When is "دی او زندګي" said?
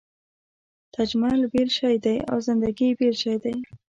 2.05-2.89